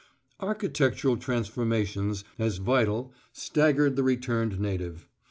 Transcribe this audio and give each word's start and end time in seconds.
Architectural 0.39 1.15
transformations, 1.17 2.23
as 2.39 2.57
vital, 2.57 3.13
staggered 3.33 3.95
the 3.95 4.01
returned 4.03 4.59
native. 4.59 5.07